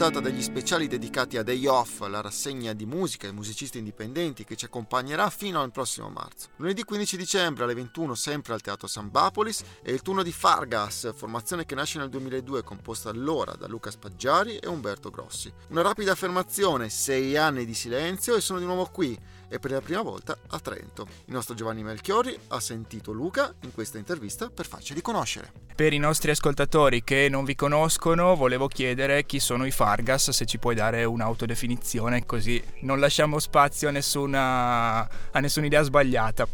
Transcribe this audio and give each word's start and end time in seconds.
Puntata 0.00 0.26
degli 0.26 0.40
speciali 0.40 0.88
dedicati 0.88 1.36
a 1.36 1.42
Day 1.42 1.66
Off, 1.66 2.00
la 2.08 2.22
rassegna 2.22 2.72
di 2.72 2.86
musica 2.86 3.28
e 3.28 3.32
musicisti 3.32 3.76
indipendenti 3.76 4.44
che 4.44 4.56
ci 4.56 4.64
accompagnerà 4.64 5.28
fino 5.28 5.60
al 5.60 5.72
prossimo 5.72 6.08
marzo. 6.08 6.48
Lunedì 6.56 6.84
15 6.84 7.18
dicembre 7.18 7.64
alle 7.64 7.74
21 7.74 8.14
sempre 8.14 8.54
al 8.54 8.62
Teatro 8.62 8.86
San 8.86 9.10
Bapolis 9.10 9.62
è 9.82 9.90
il 9.90 10.00
turno 10.00 10.22
di 10.22 10.32
Fargas, 10.32 11.12
formazione 11.14 11.66
che 11.66 11.74
nasce 11.74 11.98
nel 11.98 12.08
2002 12.08 12.62
composta 12.62 13.10
allora 13.10 13.52
da 13.56 13.68
Luca 13.68 13.90
Spaggiari 13.90 14.56
e 14.56 14.68
Umberto 14.68 15.10
Grossi. 15.10 15.52
Una 15.68 15.82
rapida 15.82 16.12
affermazione, 16.12 16.88
sei 16.88 17.36
anni 17.36 17.66
di 17.66 17.74
silenzio 17.74 18.36
e 18.36 18.40
sono 18.40 18.58
di 18.58 18.64
nuovo 18.64 18.88
qui 18.90 19.18
e 19.50 19.58
per 19.58 19.72
la 19.72 19.80
prima 19.80 20.02
volta 20.02 20.36
a 20.48 20.58
Trento. 20.60 21.06
Il 21.26 21.34
nostro 21.34 21.54
Giovanni 21.54 21.82
Melchiori 21.82 22.38
ha 22.48 22.60
sentito 22.60 23.12
Luca 23.12 23.52
in 23.62 23.74
questa 23.74 23.98
intervista 23.98 24.48
per 24.48 24.66
farceli 24.66 25.02
conoscere. 25.02 25.52
Per 25.74 25.92
i 25.92 25.98
nostri 25.98 26.30
ascoltatori 26.30 27.02
che 27.02 27.28
non 27.28 27.44
vi 27.44 27.54
conoscono, 27.54 28.36
volevo 28.36 28.68
chiedere 28.68 29.24
chi 29.24 29.40
sono 29.40 29.66
i 29.66 29.70
Fargas, 29.70 30.30
se 30.30 30.46
ci 30.46 30.58
puoi 30.58 30.74
dare 30.74 31.04
un'autodefinizione 31.04 32.24
così 32.24 32.62
non 32.82 33.00
lasciamo 33.00 33.38
spazio 33.38 33.88
a 33.88 33.90
nessuna, 33.90 35.00
a 35.00 35.40
nessuna 35.40 35.66
idea 35.66 35.82
sbagliata. 35.82 36.46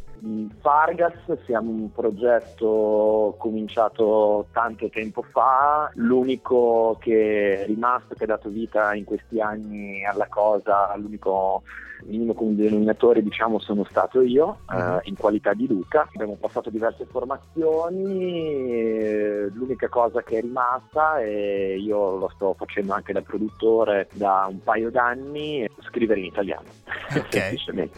Fargas 0.61 1.45
siamo 1.45 1.71
un 1.71 1.93
progetto 1.93 3.35
cominciato 3.39 4.47
tanto 4.53 4.89
tempo 4.89 5.23
fa, 5.23 5.91
l'unico 5.95 6.97
che 7.01 7.63
è 7.63 7.67
rimasto, 7.67 8.15
che 8.15 8.25
ha 8.25 8.29
dato 8.29 8.49
vita 8.49 8.95
in 8.95 9.05
questi 9.05 9.41
anni 9.41 10.05
alla 10.05 10.27
cosa, 10.29 10.97
l'unico 10.97 11.63
minimo 12.05 12.35
comune 12.35 12.57
denominatore 12.57 13.23
diciamo 13.23 13.59
sono 13.59 13.85
stato 13.85 14.21
io 14.23 14.59
eh, 14.73 15.01
in 15.05 15.16
qualità 15.16 15.55
di 15.55 15.66
Luca. 15.66 16.09
Abbiamo 16.13 16.37
passato 16.38 16.71
diverse 16.71 17.07
formazioni, 17.07 18.71
l'unica 19.53 19.88
cosa 19.88 20.23
che 20.23 20.38
è 20.38 20.41
rimasta 20.41 21.21
e 21.21 21.79
io 21.79 22.16
lo 22.16 22.30
sto 22.35 22.55
facendo 22.57 22.93
anche 22.93 23.13
da 23.13 23.23
produttore 23.23 24.09
da 24.13 24.47
un 24.49 24.63
paio 24.63 24.91
d'anni, 24.91 25.69
scrivere 25.80 26.21
in 26.21 26.27
italiano. 26.27 26.69
Ok, 27.15 27.55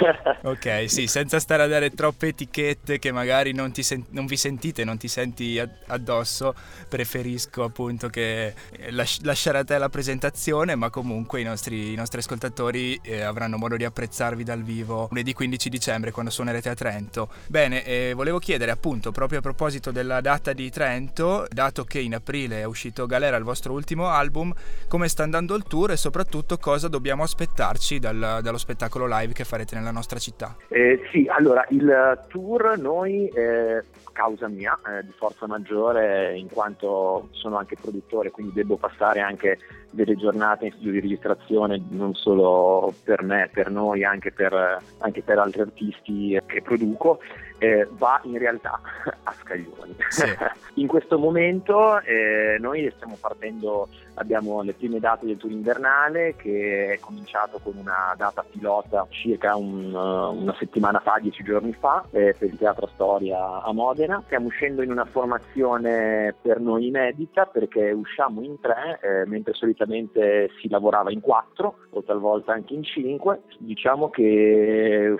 ok, 0.42 0.84
sì, 0.88 1.06
senza 1.06 1.38
stare 1.38 1.62
a 1.62 1.66
dare 1.66 1.90
troppe 1.90 2.28
etichette 2.28 2.98
che 2.98 3.12
magari 3.12 3.52
non, 3.52 3.72
sen- 3.74 4.06
non 4.10 4.26
vi 4.26 4.36
sentite, 4.36 4.84
non 4.84 4.98
ti 4.98 5.08
senti 5.08 5.60
addosso, 5.86 6.54
preferisco 6.88 7.64
appunto 7.64 8.08
che 8.08 8.54
las- 8.90 9.22
lasciare 9.22 9.58
a 9.58 9.64
te 9.64 9.78
la 9.78 9.88
presentazione, 9.88 10.74
ma 10.74 10.90
comunque 10.90 11.40
i 11.40 11.44
nostri, 11.44 11.92
i 11.92 11.96
nostri 11.96 12.20
ascoltatori 12.20 12.98
eh, 13.02 13.22
avranno 13.22 13.39
modo 13.48 13.76
di 13.76 13.84
apprezzarvi 13.84 14.44
dal 14.44 14.62
vivo 14.62 15.08
lunedì 15.10 15.32
15 15.32 15.68
dicembre 15.68 16.10
quando 16.10 16.30
suonerete 16.30 16.68
a 16.68 16.74
Trento. 16.74 17.28
Bene, 17.48 17.84
eh, 17.84 18.12
volevo 18.14 18.38
chiedere 18.38 18.70
appunto 18.70 19.12
proprio 19.12 19.38
a 19.38 19.42
proposito 19.42 19.90
della 19.90 20.20
data 20.20 20.52
di 20.52 20.70
Trento, 20.70 21.46
dato 21.50 21.84
che 21.84 22.00
in 22.00 22.14
aprile 22.14 22.60
è 22.60 22.64
uscito 22.64 23.06
Galera 23.06 23.36
il 23.36 23.44
vostro 23.44 23.72
ultimo 23.72 24.08
album, 24.08 24.52
come 24.88 25.08
sta 25.08 25.22
andando 25.22 25.54
il 25.54 25.64
tour 25.64 25.92
e 25.92 25.96
soprattutto 25.96 26.58
cosa 26.58 26.88
dobbiamo 26.88 27.22
aspettarci 27.22 27.98
dal, 27.98 28.40
dallo 28.42 28.58
spettacolo 28.58 29.06
live 29.06 29.32
che 29.32 29.44
farete 29.44 29.74
nella 29.76 29.90
nostra 29.90 30.18
città? 30.18 30.56
Eh, 30.68 31.00
sì, 31.10 31.26
allora 31.28 31.64
il 31.70 32.26
tour 32.28 32.78
noi, 32.78 33.28
eh, 33.28 33.82
causa 34.12 34.48
mia, 34.48 34.78
eh, 34.86 35.04
di 35.04 35.12
forza 35.16 35.46
maggiore, 35.46 36.36
in 36.36 36.48
quanto 36.48 37.28
sono 37.32 37.56
anche 37.56 37.76
produttore, 37.80 38.30
quindi 38.30 38.52
devo 38.52 38.76
passare 38.76 39.20
anche 39.20 39.58
delle 39.90 40.16
giornate 40.16 40.66
in 40.66 40.72
studio 40.72 40.92
di 40.92 41.00
registrazione 41.00 41.80
non 41.90 42.14
solo 42.14 42.94
per 43.04 43.22
me, 43.22 43.48
per 43.52 43.70
noi, 43.70 44.04
anche 44.04 44.32
per, 44.32 44.80
anche 44.98 45.22
per 45.22 45.38
altri 45.38 45.60
artisti 45.62 46.40
che 46.46 46.62
produco, 46.62 47.20
eh, 47.60 47.86
va 47.92 48.20
in 48.24 48.38
realtà 48.38 48.80
a 49.22 49.32
scaglioni. 49.32 49.94
Sì. 50.08 50.24
in 50.80 50.86
questo 50.86 51.18
momento 51.18 52.00
eh, 52.00 52.56
noi 52.58 52.90
stiamo 52.96 53.16
partendo, 53.20 53.88
abbiamo 54.14 54.62
le 54.62 54.72
prime 54.72 54.98
date 54.98 55.26
del 55.26 55.36
tour 55.36 55.52
invernale 55.52 56.34
che 56.36 56.94
è 56.94 56.98
cominciato 56.98 57.60
con 57.62 57.76
una 57.76 58.14
data 58.16 58.44
pilota 58.48 59.06
circa 59.10 59.56
un, 59.56 59.94
una 59.94 60.54
settimana 60.58 61.00
fa, 61.00 61.18
dieci 61.20 61.44
giorni 61.44 61.74
fa, 61.74 62.04
eh, 62.10 62.34
per 62.36 62.48
il 62.48 62.56
Teatro 62.56 62.88
Storia 62.94 63.62
a 63.62 63.72
Modena. 63.72 64.22
Stiamo 64.24 64.46
uscendo 64.46 64.82
in 64.82 64.90
una 64.90 65.04
formazione 65.04 66.34
per 66.40 66.60
noi 66.60 66.86
inedita 66.86 67.44
perché 67.44 67.90
usciamo 67.90 68.42
in 68.42 68.58
tre, 68.58 68.98
eh, 69.02 69.26
mentre 69.26 69.52
solitamente 69.52 70.50
si 70.60 70.68
lavorava 70.68 71.12
in 71.12 71.20
quattro 71.20 71.76
o 71.90 72.02
talvolta 72.02 72.52
anche 72.52 72.72
in 72.72 72.82
cinque. 72.82 73.42
Diciamo 73.58 74.08
che 74.08 75.14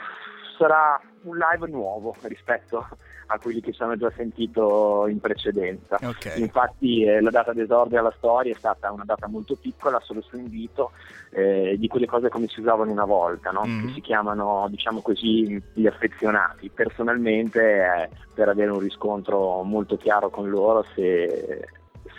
sarà 0.60 1.00
un 1.22 1.38
live 1.38 1.66
nuovo 1.68 2.14
rispetto 2.22 2.86
a 3.32 3.38
quelli 3.38 3.60
che 3.60 3.72
ci 3.72 3.80
hanno 3.82 3.96
già 3.96 4.12
sentito 4.14 5.06
in 5.06 5.20
precedenza. 5.20 5.98
Okay. 6.02 6.40
Infatti 6.40 7.04
eh, 7.04 7.20
la 7.20 7.30
data 7.30 7.52
d'esordio 7.52 7.98
alla 7.98 8.12
storia 8.16 8.52
è 8.52 8.58
stata 8.58 8.90
una 8.90 9.04
data 9.04 9.28
molto 9.28 9.54
piccola, 9.54 10.00
solo 10.00 10.20
su 10.20 10.36
invito, 10.36 10.90
eh, 11.30 11.76
di 11.78 11.86
quelle 11.86 12.06
cose 12.06 12.28
come 12.28 12.48
si 12.48 12.60
usavano 12.60 12.90
una 12.90 13.04
volta, 13.04 13.50
no? 13.50 13.64
mm. 13.64 13.86
che 13.86 13.92
si 13.94 14.00
chiamano 14.00 14.66
diciamo 14.68 15.00
così 15.00 15.62
gli 15.72 15.86
affezionati. 15.86 16.70
Personalmente 16.74 17.60
eh, 17.60 18.08
per 18.34 18.48
avere 18.48 18.70
un 18.70 18.80
riscontro 18.80 19.62
molto 19.62 19.96
chiaro 19.96 20.28
con 20.28 20.50
loro 20.50 20.84
se 20.94 21.68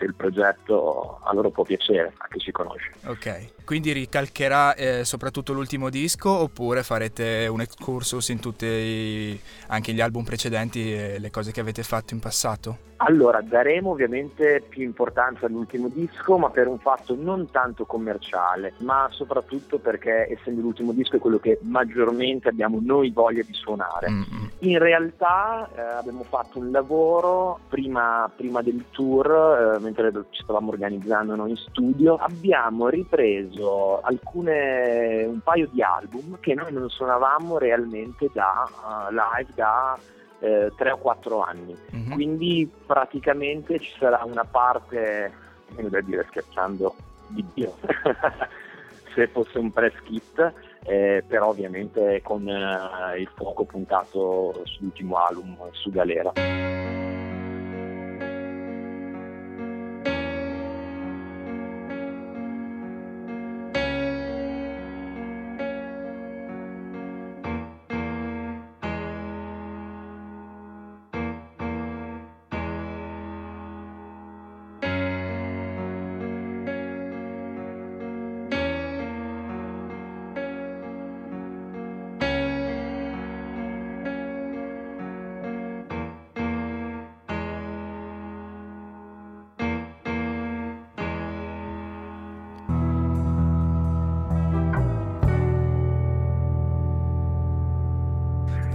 se 0.01 0.05
il 0.05 0.15
progetto 0.15 1.19
a 1.21 1.33
loro 1.33 1.51
può 1.51 1.63
piacere, 1.63 2.11
a 2.17 2.27
chi 2.27 2.39
ci 2.39 2.51
conosce. 2.51 2.91
Ok, 3.05 3.60
quindi 3.63 3.91
ricalcherà 3.91 4.75
eh, 4.75 5.05
soprattutto 5.05 5.53
l'ultimo 5.53 5.89
disco 5.89 6.29
oppure 6.29 6.83
farete 6.83 7.47
un 7.49 7.61
excursus 7.61 8.29
in 8.29 8.39
tutti 8.39 9.39
anche 9.67 9.93
gli 9.93 10.01
album 10.01 10.23
precedenti 10.23 10.93
e 10.93 11.19
le 11.19 11.29
cose 11.29 11.51
che 11.51 11.59
avete 11.59 11.83
fatto 11.83 12.13
in 12.13 12.19
passato? 12.19 12.89
Allora, 13.03 13.41
daremo 13.41 13.89
ovviamente 13.89 14.63
più 14.67 14.83
importanza 14.83 15.47
all'ultimo 15.47 15.87
disco, 15.87 16.37
ma 16.37 16.51
per 16.51 16.67
un 16.67 16.77
fatto 16.77 17.15
non 17.19 17.49
tanto 17.49 17.85
commerciale, 17.85 18.73
ma 18.79 19.07
soprattutto 19.09 19.79
perché 19.79 20.27
essendo 20.29 20.61
l'ultimo 20.61 20.91
disco 20.91 21.15
è 21.15 21.19
quello 21.19 21.39
che 21.39 21.57
maggiormente 21.63 22.49
abbiamo 22.49 22.79
noi 22.79 23.09
voglia 23.09 23.41
di 23.41 23.53
suonare. 23.53 24.07
Mm-hmm. 24.07 24.45
In 24.59 24.77
realtà 24.77 25.67
eh, 25.75 25.81
abbiamo 25.81 26.23
fatto 26.29 26.59
un 26.59 26.69
lavoro 26.69 27.61
prima, 27.69 28.31
prima 28.35 28.61
del 28.61 28.85
tour, 28.91 29.77
eh, 29.77 29.79
mentre 29.79 30.11
ci 30.29 30.43
stavamo 30.43 30.69
organizzando 30.69 31.35
noi 31.35 31.51
in 31.51 31.57
studio, 31.57 32.17
abbiamo 32.17 32.87
ripreso 32.87 33.60
alcune, 34.01 35.23
un 35.25 35.39
paio 35.41 35.67
di 35.71 35.81
album 35.81 36.39
che 36.39 36.53
noi 36.53 36.71
non 36.71 36.89
suonavamo 36.89 37.57
realmente 37.57 38.29
da 38.33 38.67
uh, 38.67 39.11
live 39.11 39.51
da 39.55 39.97
eh, 40.39 40.71
3 40.75 40.91
o 40.91 40.97
4 40.97 41.41
anni. 41.41 41.77
Mm-hmm. 41.95 42.11
Quindi 42.11 42.71
praticamente 42.85 43.79
ci 43.79 43.91
sarà 43.97 44.23
una 44.25 44.43
parte, 44.43 45.31
viene 45.69 45.89
da 45.89 46.01
dire 46.01 46.25
scherzando, 46.29 46.95
di 47.27 47.45
Dio, 47.53 47.77
se 49.13 49.27
fosse 49.27 49.57
un 49.57 49.71
press 49.71 49.93
kit, 50.03 50.53
eh, 50.83 51.23
però 51.25 51.49
ovviamente 51.49 52.21
con 52.23 52.47
eh, 52.47 53.19
il 53.19 53.29
fuoco 53.35 53.63
puntato 53.65 54.61
sull'ultimo 54.65 55.15
album, 55.15 55.57
su 55.71 55.89
Galera. 55.91 57.00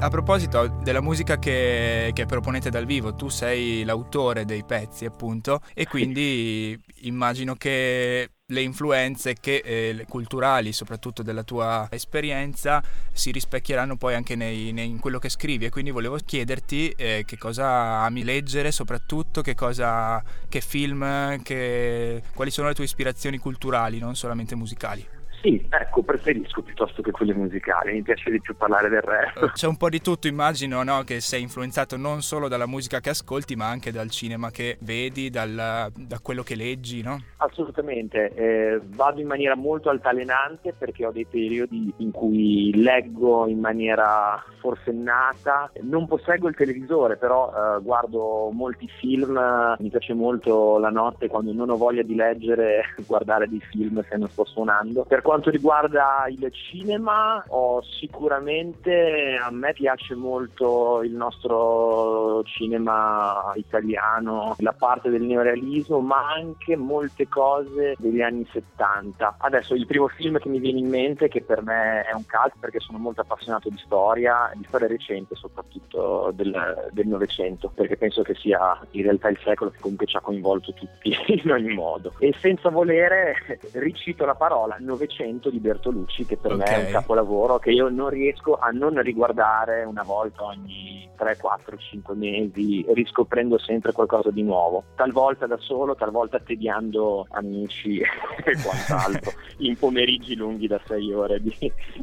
A 0.06 0.08
proposito 0.08 0.68
della 0.84 1.00
musica 1.00 1.36
che, 1.36 2.12
che, 2.14 2.26
proponete 2.26 2.70
dal 2.70 2.86
vivo, 2.86 3.16
tu 3.16 3.28
sei 3.28 3.82
l'autore 3.82 4.44
dei 4.44 4.62
pezzi 4.64 5.04
appunto 5.04 5.60
e 5.74 5.84
quindi 5.88 6.80
immagino 7.00 7.56
che 7.56 8.30
le 8.46 8.60
influenze 8.60 9.34
che, 9.34 9.56
eh, 9.64 10.06
culturali, 10.08 10.72
soprattutto 10.72 11.24
della 11.24 11.42
tua 11.42 11.88
esperienza, 11.90 12.80
si 13.10 13.32
rispecchieranno 13.32 13.96
poi 13.96 14.14
anche 14.14 14.36
nei, 14.36 14.70
nei, 14.70 14.88
in 14.88 15.00
quello 15.00 15.18
che 15.18 15.28
scrivi 15.28 15.64
e 15.64 15.70
quindi 15.70 15.90
volevo 15.90 16.16
chiederti 16.24 16.90
eh, 16.90 17.24
che 17.26 17.36
cosa 17.36 18.04
ami 18.04 18.22
leggere, 18.22 18.70
soprattutto 18.70 19.42
che, 19.42 19.56
cosa, 19.56 20.22
che 20.48 20.60
film, 20.60 21.42
che, 21.42 22.22
quali 22.32 22.52
sono 22.52 22.68
le 22.68 22.74
tue 22.74 22.84
ispirazioni 22.84 23.38
culturali, 23.38 23.98
non 23.98 24.14
solamente 24.14 24.54
musicali. 24.54 25.15
Sì, 25.46 25.64
ecco, 25.70 26.02
preferisco 26.02 26.60
piuttosto 26.60 27.02
che 27.02 27.12
quelle 27.12 27.32
musicali, 27.32 27.92
mi 27.92 28.02
piace 28.02 28.32
di 28.32 28.40
più 28.40 28.56
parlare 28.56 28.88
del 28.88 29.02
resto. 29.02 29.52
C'è 29.54 29.68
un 29.68 29.76
po' 29.76 29.88
di 29.88 30.00
tutto, 30.00 30.26
immagino, 30.26 30.82
no? 30.82 31.04
Che 31.04 31.20
sei 31.20 31.42
influenzato 31.42 31.96
non 31.96 32.20
solo 32.22 32.48
dalla 32.48 32.66
musica 32.66 32.98
che 32.98 33.10
ascolti, 33.10 33.54
ma 33.54 33.68
anche 33.68 33.92
dal 33.92 34.10
cinema 34.10 34.50
che 34.50 34.76
vedi, 34.80 35.30
dal, 35.30 35.92
da 35.94 36.18
quello 36.20 36.42
che 36.42 36.56
leggi, 36.56 37.00
no? 37.00 37.22
Assolutamente, 37.36 38.34
eh, 38.34 38.80
vado 38.96 39.20
in 39.20 39.28
maniera 39.28 39.54
molto 39.54 39.88
altalenante 39.88 40.72
perché 40.76 41.06
ho 41.06 41.12
dei 41.12 41.26
periodi 41.26 41.94
in 41.98 42.10
cui 42.10 42.72
leggo 42.74 43.46
in 43.46 43.60
maniera 43.60 44.44
forsennata, 44.58 45.70
non 45.82 46.08
posseggo 46.08 46.48
il 46.48 46.56
televisore, 46.56 47.16
però 47.16 47.52
eh, 47.52 47.82
guardo 47.82 48.50
molti 48.50 48.88
film, 48.98 49.40
mi 49.78 49.90
piace 49.90 50.12
molto 50.12 50.78
la 50.78 50.90
notte 50.90 51.28
quando 51.28 51.52
non 51.52 51.70
ho 51.70 51.76
voglia 51.76 52.02
di 52.02 52.16
leggere, 52.16 52.82
guardare 53.06 53.48
dei 53.48 53.60
film 53.70 54.02
se 54.08 54.16
non 54.16 54.28
sto 54.28 54.44
suonando. 54.44 55.04
Per 55.04 55.22
quanto 55.22 55.35
riguarda 55.44 56.26
il 56.28 56.50
cinema, 56.52 57.44
ho 57.48 57.82
sicuramente 57.82 59.38
a 59.40 59.50
me 59.50 59.72
piace 59.72 60.14
molto 60.14 61.02
il 61.02 61.12
nostro 61.12 62.42
cinema 62.44 63.52
italiano, 63.54 64.54
la 64.58 64.72
parte 64.72 65.10
del 65.10 65.22
neorealismo, 65.22 66.00
ma 66.00 66.32
anche 66.32 66.76
molte 66.76 67.28
cose 67.28 67.94
degli 67.98 68.20
anni 68.20 68.46
70. 68.50 69.36
Adesso 69.38 69.74
il 69.74 69.86
primo 69.86 70.08
film 70.08 70.38
che 70.38 70.48
mi 70.48 70.58
viene 70.58 70.78
in 70.78 70.88
mente, 70.88 71.28
che 71.28 71.42
per 71.42 71.62
me 71.62 72.02
è 72.02 72.12
un 72.12 72.24
cult 72.26 72.54
perché 72.58 72.80
sono 72.80 72.98
molto 72.98 73.20
appassionato 73.20 73.68
di 73.68 73.78
storia, 73.78 74.50
di 74.54 74.64
storia 74.66 74.86
recente 74.86 75.34
soprattutto 75.34 76.32
del, 76.34 76.90
del 76.92 77.06
Novecento, 77.06 77.70
perché 77.74 77.96
penso 77.96 78.22
che 78.22 78.34
sia 78.34 78.78
in 78.90 79.02
realtà 79.02 79.28
il 79.28 79.38
secolo 79.42 79.70
che 79.70 79.78
comunque 79.80 80.06
ci 80.06 80.16
ha 80.16 80.20
coinvolto 80.20 80.72
tutti 80.72 81.14
in 81.42 81.50
ogni 81.50 81.74
modo. 81.74 82.12
E 82.18 82.34
senza 82.38 82.70
volere 82.70 83.34
ricito 83.72 84.24
la 84.24 84.34
parola 84.34 84.76
Novecento 84.78 85.25
di 85.50 85.58
Bertolucci, 85.58 86.24
che 86.24 86.36
per 86.36 86.52
okay. 86.52 86.66
me 86.66 86.82
è 86.82 86.86
un 86.86 86.92
capolavoro 86.92 87.58
che 87.58 87.70
io 87.70 87.88
non 87.88 88.08
riesco 88.08 88.56
a 88.56 88.70
non 88.70 89.00
riguardare 89.02 89.84
una 89.84 90.02
volta 90.02 90.44
ogni 90.44 91.08
3, 91.16 91.36
4, 91.36 91.76
5 91.76 92.14
mesi, 92.14 92.84
riscoprendo 92.94 93.58
sempre 93.58 93.92
qualcosa 93.92 94.30
di 94.30 94.42
nuovo. 94.42 94.84
Talvolta 94.94 95.46
da 95.46 95.56
solo, 95.58 95.94
talvolta 95.94 96.38
tediando 96.38 97.26
amici 97.30 97.98
e 98.00 98.56
quant'altro, 98.62 99.32
in 99.58 99.76
pomeriggi 99.76 100.36
lunghi 100.36 100.66
da 100.66 100.80
6 100.84 101.12
ore 101.12 101.40
di, 101.40 101.54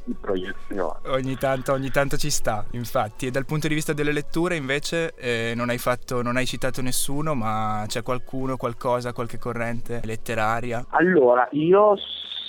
di 0.03 0.15
proiezione. 0.19 0.99
Ogni 1.07 1.35
tanto, 1.35 1.73
ogni 1.73 1.89
tanto 1.89 2.17
ci 2.17 2.29
sta, 2.29 2.65
infatti. 2.71 3.27
E 3.27 3.31
dal 3.31 3.45
punto 3.45 3.67
di 3.67 3.73
vista 3.73 3.93
delle 3.93 4.11
letture, 4.11 4.55
invece, 4.55 5.13
eh, 5.15 5.53
non, 5.55 5.69
hai 5.69 5.77
fatto, 5.77 6.21
non 6.21 6.35
hai 6.35 6.45
citato 6.45 6.81
nessuno, 6.81 7.33
ma 7.33 7.85
c'è 7.87 8.03
qualcuno, 8.03 8.57
qualcosa, 8.57 9.13
qualche 9.13 9.37
corrente 9.37 10.01
letteraria? 10.03 10.85
Allora, 10.89 11.47
io 11.51 11.95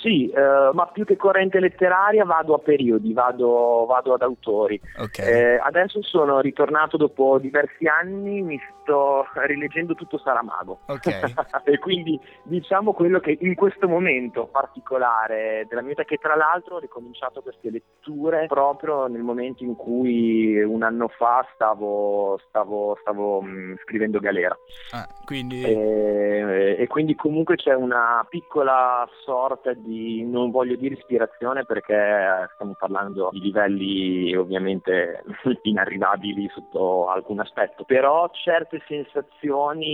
sì, 0.05 0.29
eh, 0.29 0.69
ma 0.73 0.85
più 0.85 1.03
che 1.03 1.15
corrente 1.15 1.59
letteraria 1.59 2.25
vado 2.25 2.53
a 2.53 2.59
periodi, 2.59 3.11
vado, 3.11 3.85
vado 3.87 4.13
ad 4.13 4.21
autori. 4.21 4.79
Okay. 4.99 5.27
Eh, 5.27 5.57
adesso 5.57 6.03
sono 6.03 6.41
ritornato 6.41 6.95
dopo 6.95 7.39
diversi 7.39 7.87
anni, 7.87 8.43
mi 8.43 8.61
sto 8.85 9.25
rileggendo 9.33 9.95
tutto 9.95 10.19
Saramago. 10.19 10.81
Okay. 10.85 11.33
e 11.65 11.79
quindi 11.79 12.19
diciamo 12.43 12.93
quello 12.93 13.19
che 13.19 13.37
in 13.41 13.55
questo 13.55 13.87
momento 13.87 14.45
particolare 14.45 15.65
della 15.67 15.81
mia 15.81 15.89
vita, 15.89 16.03
che 16.03 16.17
tra 16.17 16.35
l'altro 16.35 16.75
ho 16.75 16.79
ricominciato 16.79 17.41
queste 17.41 17.71
letture 17.71 18.45
proprio 18.45 19.07
nel 19.07 19.23
momento 19.23 19.63
in 19.63 19.75
cui 19.75 20.61
un 20.61 20.83
anno 20.83 21.07
fa 21.07 21.45
stavo, 21.55 22.39
stavo, 22.47 22.97
stavo 23.01 23.41
mh, 23.41 23.47
mm, 23.49 23.73
scrivendo 23.83 24.19
Galera. 24.19 24.55
Ah, 24.91 25.07
quindi... 25.25 25.63
e, 25.63 26.75
e 26.77 26.87
quindi 26.87 27.15
comunque 27.15 27.55
c'è 27.55 27.73
una 27.73 28.25
piccola 28.29 29.07
sorta 29.23 29.73
di 29.73 30.23
non 30.23 30.51
voglio 30.51 30.75
dire 30.75 30.95
ispirazione 30.95 31.65
perché 31.65 32.47
stiamo 32.53 32.75
parlando 32.77 33.29
di 33.31 33.39
livelli 33.39 34.35
ovviamente 34.35 35.23
inarrivabili 35.63 36.49
sotto 36.53 37.09
alcun 37.09 37.39
aspetto, 37.39 37.83
però 37.83 38.29
certe 38.31 38.74
sensazioni 38.87 39.85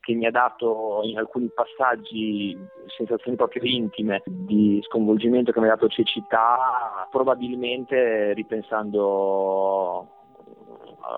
che 0.00 0.14
mi 0.14 0.26
ha 0.26 0.30
dato 0.30 1.00
in 1.04 1.18
alcuni 1.18 1.50
passaggi, 1.54 2.56
sensazioni 2.96 3.36
proprio 3.36 3.62
intime 3.64 4.22
di 4.24 4.80
sconvolgimento 4.82 5.52
che 5.52 5.60
mi 5.60 5.66
ha 5.66 5.70
dato 5.70 5.88
cecità, 5.88 7.06
probabilmente 7.10 8.32
ripensando 8.34 10.15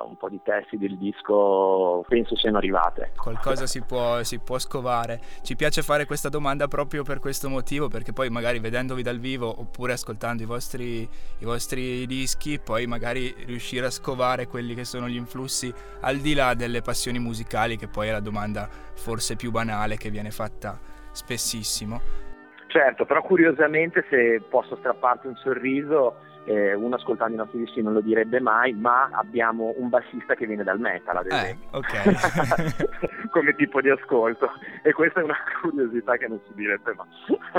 un 0.06 0.16
po' 0.16 0.28
di 0.28 0.40
testi 0.42 0.76
del 0.76 0.96
disco 0.96 2.04
penso 2.08 2.36
siano 2.36 2.58
arrivate. 2.58 3.12
Qualcosa 3.16 3.66
si 3.66 3.82
può, 3.82 4.22
si 4.22 4.38
può, 4.38 4.58
scovare. 4.58 5.20
Ci 5.42 5.56
piace 5.56 5.82
fare 5.82 6.04
questa 6.04 6.28
domanda 6.28 6.68
proprio 6.68 7.02
per 7.02 7.18
questo 7.18 7.48
motivo, 7.48 7.88
perché 7.88 8.12
poi 8.12 8.28
magari 8.28 8.58
vedendovi 8.58 9.02
dal 9.02 9.18
vivo 9.18 9.60
oppure 9.60 9.92
ascoltando 9.92 10.42
i 10.42 10.46
vostri, 10.46 11.08
i 11.38 11.44
vostri 11.44 12.06
dischi, 12.06 12.58
poi 12.58 12.86
magari 12.86 13.34
riuscire 13.46 13.86
a 13.86 13.90
scovare 13.90 14.46
quelli 14.46 14.74
che 14.74 14.84
sono 14.84 15.08
gli 15.08 15.16
influssi 15.16 15.72
al 16.00 16.16
di 16.18 16.34
là 16.34 16.54
delle 16.54 16.82
passioni 16.82 17.18
musicali, 17.18 17.76
che 17.76 17.88
poi 17.88 18.08
è 18.08 18.12
la 18.12 18.20
domanda 18.20 18.68
forse 18.68 19.36
più 19.36 19.50
banale 19.50 19.96
che 19.96 20.10
viene 20.10 20.30
fatta 20.30 20.78
spessissimo. 21.12 22.26
Certo, 22.68 23.06
però 23.06 23.22
curiosamente 23.22 24.04
se 24.10 24.42
posso 24.48 24.76
strapparti 24.76 25.26
un 25.26 25.36
sorriso, 25.36 26.16
eh, 26.48 26.72
uno 26.72 26.96
ascoltando 26.96 27.34
i 27.34 27.36
nostri 27.36 27.58
dischi 27.58 27.82
non 27.82 27.92
lo 27.92 28.00
direbbe 28.00 28.40
mai, 28.40 28.72
ma 28.72 29.10
abbiamo 29.12 29.74
un 29.76 29.90
bassista 29.90 30.34
che 30.34 30.46
viene 30.46 30.64
dal 30.64 30.80
metal, 30.80 31.18
ad 31.18 31.26
eh, 31.30 31.34
esempio. 31.34 31.68
Eh, 31.72 31.76
ok. 31.76 33.28
Come 33.28 33.54
tipo 33.54 33.82
di 33.82 33.90
ascolto. 33.90 34.50
E 34.82 34.92
questa 34.92 35.20
è 35.20 35.24
una 35.24 35.36
curiosità 35.60 36.16
che 36.16 36.26
non 36.26 36.40
si 36.46 36.54
direbbe 36.54 36.94
mai. 36.94 37.06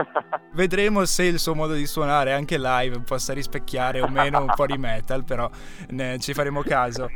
Vedremo 0.54 1.06
se 1.06 1.26
il 1.26 1.38
suo 1.38 1.54
modo 1.54 1.74
di 1.74 1.86
suonare 1.86 2.34
anche 2.34 2.58
live 2.58 3.02
possa 3.02 3.34
rispecchiare 3.34 4.02
o 4.02 4.08
meno 4.08 4.42
un 4.42 4.52
po' 4.56 4.66
di 4.66 4.78
metal, 4.78 5.24
però 5.24 5.48
ne, 5.90 6.18
ci 6.18 6.34
faremo 6.34 6.64
caso. 6.64 7.10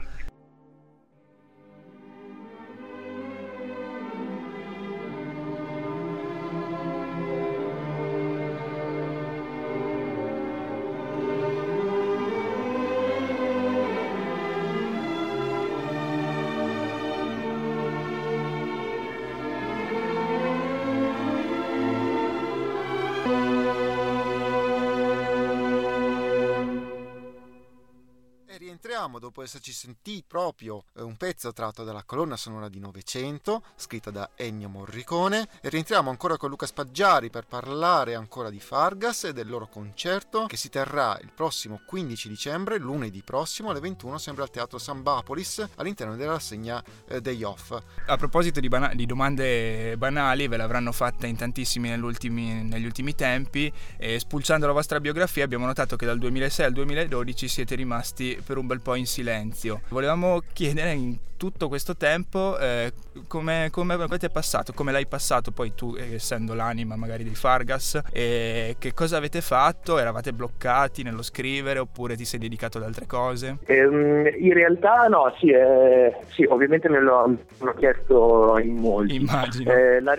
Rientriamo 29.04 29.20
dopo 29.20 29.42
esserci 29.42 29.74
sentiti 29.74 30.24
proprio 30.26 30.86
eh, 30.96 31.02
un 31.02 31.18
pezzo 31.18 31.52
tratto 31.52 31.84
dalla 31.84 32.04
colonna 32.04 32.38
sonora 32.38 32.70
di 32.70 32.80
Novecento, 32.80 33.64
scritta 33.76 34.12
da 34.12 34.30
Ennio 34.36 34.70
Morricone, 34.70 35.48
e 35.62 35.68
rientriamo 35.70 36.10
ancora 36.10 36.38
con 36.38 36.50
Luca 36.50 36.66
Spaggiari 36.66 37.30
per 37.30 37.46
parlare 37.46 38.16
ancora 38.16 38.50
di 38.50 38.60
Fargas 38.60 39.26
e 39.26 39.34
del 39.34 39.50
loro 39.50 39.68
concerto 39.68 40.46
che 40.46 40.56
si 40.56 40.70
terrà 40.70 41.20
il 41.22 41.32
prossimo 41.36 41.82
15 41.86 42.30
dicembre, 42.30 42.78
lunedì 42.78 43.24
prossimo 43.24 43.72
alle 43.72 43.82
21, 43.82 44.18
sempre 44.18 44.44
al 44.44 44.50
Teatro 44.50 44.78
Sambapolis, 44.78 45.68
all'interno 45.76 46.16
della 46.16 46.34
rassegna 46.34 46.82
eh, 47.08 47.20
Day 47.20 47.44
Off. 47.44 47.78
A 48.08 48.16
proposito 48.16 48.62
di, 48.62 48.70
bana- 48.70 48.94
di, 48.94 49.06
domande 49.06 49.98
banali, 49.98 50.48
ve 50.48 50.56
l'avranno 50.56 50.94
fatta 50.94 51.28
in 51.28 51.36
tantissimi 51.36 51.90
negli 51.90 52.86
ultimi 52.86 53.16
tempi, 53.16 53.72
e 53.98 54.20
spulciando 54.20 54.66
la 54.66 54.74
vostra 54.74 55.02
biografia 55.02 55.44
abbiamo 55.44 55.66
notato 55.66 55.98
che 55.98 56.06
dal 56.06 56.20
2006 56.20 56.66
al 56.66 56.72
2012 56.72 57.48
siete 57.50 57.76
rimasti 57.76 58.40
per 58.44 58.58
un 58.58 58.68
bel 58.68 58.80
po' 58.80 58.92
in 58.96 59.06
silenzio. 59.06 59.82
Volevamo 59.90 60.42
chiedere 60.54 60.92
in 60.92 61.18
tutto 61.44 61.68
questo 61.68 61.98
tempo 61.98 62.58
eh, 62.58 62.94
come, 63.28 63.68
come, 63.70 63.96
avete 63.96 64.30
passato, 64.30 64.72
come 64.72 64.94
l'hai 64.94 65.08
passato 65.08 65.52
poi 65.52 65.74
tu 65.76 65.94
essendo 65.98 66.54
l'anima 66.54 66.96
magari 66.96 67.26
dei 67.26 67.36
Fargas 67.36 68.02
e 68.14 68.78
che 68.80 68.94
cosa 68.94 69.18
avete 69.18 69.42
fatto? 69.42 70.00
Eravate 70.00 70.32
bloccati 70.32 71.04
nello 71.04 71.22
scrivere 71.22 71.80
oppure 71.80 72.16
ti 72.16 72.24
sei 72.24 72.40
dedicato 72.40 72.78
ad 72.78 72.86
altre 72.86 73.08
cose? 73.08 73.58
Um, 73.68 74.26
in 74.38 74.54
realtà 74.54 75.08
no, 75.10 75.34
sì, 75.38 75.50
eh, 75.50 76.16
sì 76.30 76.46
ovviamente 76.48 76.88
me 76.88 77.02
l'ho, 77.02 77.38
chiesto 77.76 78.58
in 78.60 78.76
molti. 78.76 79.16
Immagino. 79.16 79.70
Eh, 79.70 80.00
la, 80.00 80.16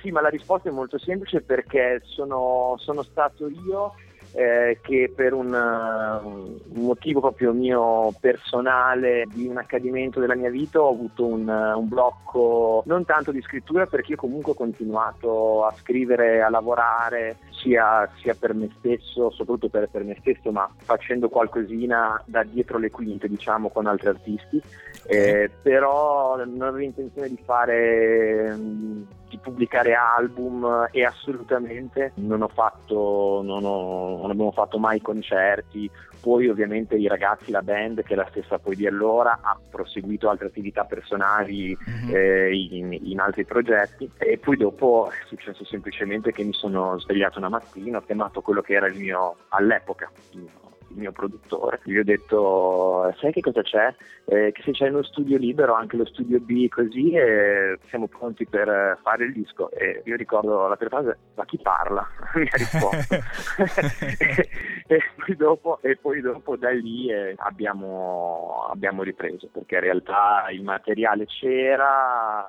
sì, 0.00 0.10
ma 0.10 0.22
la 0.22 0.30
risposta 0.30 0.70
è 0.70 0.72
molto 0.72 0.98
semplice 0.98 1.42
perché 1.42 2.00
sono, 2.04 2.76
sono 2.78 3.02
stato 3.02 3.48
io 3.48 3.92
eh, 4.32 4.78
che 4.82 5.12
per 5.14 5.32
un, 5.32 5.52
uh, 5.52 6.26
un, 6.28 6.84
motivo 6.84 7.20
proprio 7.20 7.52
mio 7.52 8.14
personale 8.20 9.24
di 9.32 9.46
un 9.46 9.56
accadimento 9.56 10.20
della 10.20 10.34
mia 10.34 10.50
vita 10.50 10.80
ho 10.80 10.90
avuto 10.90 11.24
un, 11.26 11.48
un, 11.48 11.88
blocco 11.88 12.82
non 12.86 13.04
tanto 13.04 13.32
di 13.32 13.40
scrittura 13.42 13.86
perché 13.86 14.12
io 14.12 14.16
comunque 14.16 14.52
ho 14.52 14.54
continuato 14.54 15.64
a 15.64 15.72
scrivere, 15.72 16.42
a 16.42 16.50
lavorare 16.50 17.36
sia, 17.50 18.08
sia 18.20 18.34
per 18.34 18.54
me 18.54 18.68
stesso, 18.78 19.30
soprattutto 19.30 19.68
per, 19.68 19.88
per, 19.90 20.04
me 20.04 20.16
stesso, 20.20 20.50
ma 20.50 20.68
facendo 20.76 21.28
qualcosina 21.28 22.22
da 22.26 22.42
dietro 22.44 22.78
le 22.78 22.90
quinte 22.90 23.28
diciamo 23.28 23.68
con 23.68 23.86
altri 23.86 24.08
artisti, 24.08 24.60
eh, 25.06 25.50
però 25.62 26.36
non 26.36 26.62
avevo 26.62 26.84
intenzione 26.84 27.28
di 27.28 27.40
fare... 27.44 28.56
Di 29.28 29.38
pubblicare 29.42 29.92
album 29.92 30.88
e 30.90 31.04
assolutamente 31.04 32.12
non 32.14 32.40
ho 32.40 32.48
fatto, 32.48 33.42
non, 33.44 33.62
ho, 33.62 34.22
non 34.22 34.30
abbiamo 34.30 34.52
fatto 34.52 34.78
mai 34.78 35.02
concerti, 35.02 35.90
poi 36.20 36.48
ovviamente 36.48 36.96
i 36.96 37.06
ragazzi, 37.06 37.50
la 37.50 37.62
band 37.62 38.02
che 38.02 38.14
è 38.14 38.16
la 38.16 38.26
stessa 38.30 38.58
poi 38.58 38.76
di 38.76 38.86
allora 38.86 39.38
ha 39.42 39.58
proseguito 39.70 40.28
altre 40.28 40.46
attività 40.46 40.84
personali 40.84 41.76
mm-hmm. 41.76 42.14
eh, 42.14 42.54
in, 42.54 42.92
in, 42.92 43.20
altri 43.20 43.44
progetti. 43.44 44.10
E 44.18 44.38
poi 44.38 44.56
dopo 44.56 45.10
è 45.10 45.26
successo 45.26 45.64
semplicemente 45.64 46.32
che 46.32 46.44
mi 46.44 46.52
sono 46.52 46.98
svegliato 46.98 47.38
una 47.38 47.48
mattina, 47.48 47.98
ho 47.98 48.02
chiamato 48.02 48.40
quello 48.40 48.60
che 48.60 48.74
era 48.74 48.86
il 48.86 48.98
mio 48.98 49.36
all'epoca 49.48 50.10
il 50.32 50.40
mio 50.40 50.67
produttore, 51.12 51.80
gli 51.84 51.96
ho 51.96 52.04
detto 52.04 53.14
sai 53.18 53.32
che 53.32 53.40
cosa 53.40 53.62
c'è? 53.62 53.94
Eh, 54.24 54.52
che 54.52 54.62
se 54.62 54.72
c'è 54.72 54.88
uno 54.88 55.02
studio 55.02 55.38
libero, 55.38 55.74
anche 55.74 55.96
lo 55.96 56.04
studio 56.04 56.38
B 56.40 56.68
così, 56.68 57.12
e 57.12 57.78
siamo 57.88 58.08
pronti 58.08 58.46
per 58.46 58.98
fare 59.02 59.24
il 59.24 59.32
disco. 59.32 59.70
E 59.70 60.02
io 60.04 60.16
ricordo 60.16 60.66
la 60.66 60.76
prima 60.76 61.00
frase, 61.00 61.18
ma 61.34 61.44
chi 61.44 61.58
parla? 61.58 62.06
Mi 62.34 62.48
ha 62.50 62.56
risposto. 62.56 63.14
e, 63.14 64.48
e, 64.86 65.02
poi 65.16 65.36
dopo, 65.36 65.78
e, 65.82 65.96
poi 65.96 66.20
dopo, 66.20 66.56
da 66.56 66.70
lì 66.70 67.10
eh, 67.10 67.34
abbiamo, 67.38 68.66
abbiamo 68.70 69.02
ripreso, 69.02 69.48
perché 69.52 69.76
in 69.76 69.80
realtà 69.80 70.46
il 70.50 70.62
materiale 70.62 71.24
c'era 71.26 72.46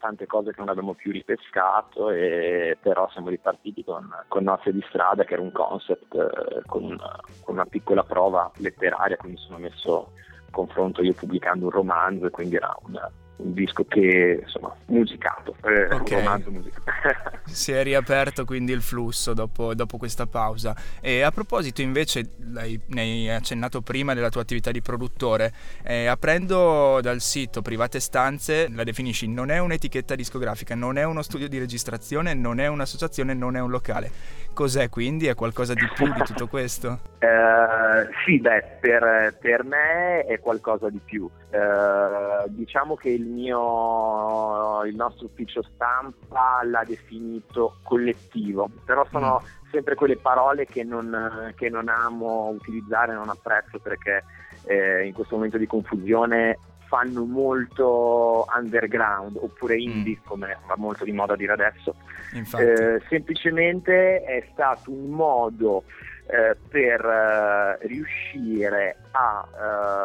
tante 0.00 0.26
cose 0.26 0.50
che 0.50 0.58
non 0.58 0.70
abbiamo 0.70 0.94
più 0.94 1.12
ripescato, 1.12 2.10
e, 2.10 2.76
però 2.80 3.08
siamo 3.10 3.28
ripartiti 3.28 3.84
con, 3.84 4.08
con 4.26 4.42
Nozze 4.42 4.72
di 4.72 4.84
strada, 4.88 5.24
che 5.24 5.34
era 5.34 5.42
un 5.42 5.52
concept 5.52 6.14
eh, 6.14 6.62
con, 6.66 6.84
una, 6.84 7.20
con, 7.42 7.54
una, 7.54 7.66
piccola 7.66 8.02
prova 8.02 8.50
letteraria, 8.56 9.16
quindi 9.16 9.38
sono 9.38 9.58
messo 9.58 10.12
confronto 10.50 11.02
io 11.02 11.12
pubblicando 11.12 11.66
un 11.66 11.70
romanzo, 11.70 12.26
e 12.26 12.30
quindi 12.30 12.56
era 12.56 12.74
una, 12.86 13.08
un 13.36 13.54
disco 13.54 13.84
che 13.84 14.40
insomma 14.42 14.74
musicato, 14.86 15.56
eh, 15.64 15.84
okay. 15.84 15.98
un 15.98 16.24
romanzo 16.24 16.50
musicato. 16.50 16.90
si 17.44 17.72
è 17.72 17.82
riaperto 17.82 18.44
quindi 18.44 18.72
il 18.72 18.82
flusso 18.82 19.32
dopo, 19.34 19.74
dopo, 19.74 19.96
questa 19.96 20.26
pausa. 20.26 20.74
E 21.00 21.22
a 21.22 21.30
proposito 21.30 21.80
invece, 21.80 22.32
ne 22.36 23.00
hai 23.00 23.30
accennato 23.30 23.80
prima 23.80 24.14
della 24.14 24.28
tua 24.28 24.42
attività 24.42 24.70
di 24.70 24.80
produttore, 24.82 25.52
eh, 25.82 26.06
aprendo 26.06 27.00
dal 27.00 27.20
sito 27.20 27.62
Private 27.62 28.00
Stanze, 28.00 28.68
la 28.68 28.84
definisci, 28.84 29.28
non 29.28 29.50
è 29.50 29.58
un'etichetta 29.58 30.14
discografica, 30.14 30.74
non 30.74 30.98
è 30.98 31.04
uno 31.04 31.22
studio 31.22 31.48
di 31.48 31.58
registrazione, 31.58 32.34
non 32.34 32.60
è 32.60 32.66
un'associazione, 32.66 33.34
non 33.34 33.56
è 33.56 33.60
un 33.60 33.70
locale. 33.70 34.38
Cos'è 34.52 34.88
quindi? 34.88 35.26
È 35.26 35.34
qualcosa 35.34 35.74
di 35.74 35.88
più 35.94 36.12
di 36.12 36.22
tutto 36.22 36.46
questo? 36.48 37.00
Uh, 37.20 38.08
sì, 38.24 38.38
beh, 38.38 38.78
per, 38.80 39.36
per, 39.40 39.64
me 39.64 40.24
è 40.26 40.38
qualcosa 40.40 40.90
di 40.90 41.00
più. 41.02 41.28
Uh, 41.50 42.48
diciamo 42.48 42.94
che 42.94 43.10
il 43.10 43.26
mio, 43.26 44.84
il 44.84 44.94
nostro 44.94 45.26
ufficio 45.26 45.62
stampa 45.74 46.60
l'ha 46.62 46.84
definito 46.86 47.78
collettivo, 47.82 48.70
però 48.84 49.04
sono 49.10 49.42
mm. 49.42 49.70
sempre 49.72 49.96
quelle 49.96 50.16
parole 50.16 50.64
che 50.66 50.84
non, 50.84 51.52
che 51.56 51.68
non, 51.68 51.88
amo 51.88 52.50
utilizzare, 52.50 53.14
non 53.14 53.28
apprezzo 53.30 53.80
perché 53.80 54.22
eh, 54.66 55.04
in 55.04 55.12
questo 55.12 55.34
momento 55.34 55.58
di 55.58 55.66
confusione 55.66 56.56
fanno 56.86 57.24
molto 57.24 58.46
underground 58.56 59.36
oppure 59.36 59.74
mm. 59.74 59.78
indie 59.78 60.18
mm. 60.20 60.26
come 60.26 60.58
va 60.66 60.74
molto 60.76 61.04
di 61.04 61.12
moda 61.12 61.34
dire 61.34 61.52
adesso 61.52 61.94
eh, 62.32 63.02
semplicemente 63.08 64.22
è 64.22 64.48
stato 64.52 64.92
un 64.92 65.10
modo 65.10 65.84
eh, 66.30 66.56
per 66.68 67.04
eh, 67.04 67.86
riuscire 67.88 68.98
a, 69.10 69.48